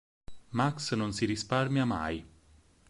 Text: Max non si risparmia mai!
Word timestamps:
Max 0.57 0.93
non 0.95 1.13
si 1.13 1.25
risparmia 1.27 1.85
mai! 1.85 2.25